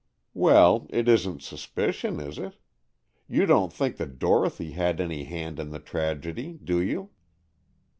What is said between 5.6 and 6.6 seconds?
the tragedy,